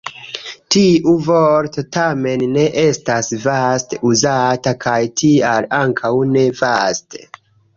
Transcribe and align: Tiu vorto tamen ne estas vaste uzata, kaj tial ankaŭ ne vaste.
Tiu 0.75 1.11
vorto 1.25 1.83
tamen 1.97 2.45
ne 2.55 2.63
estas 2.85 3.29
vaste 3.45 4.01
uzata, 4.13 4.75
kaj 4.87 4.97
tial 5.23 5.69
ankaŭ 5.83 6.13
ne 6.35 6.49
vaste. 6.63 7.27